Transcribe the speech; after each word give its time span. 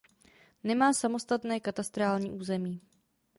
Nemá 0.63 0.93
samostatné 0.93 1.59
katastrální 1.59 2.31
území. 2.31 2.81